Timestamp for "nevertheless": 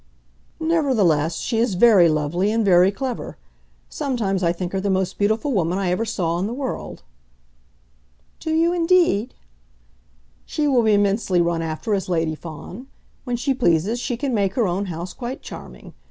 0.59-1.35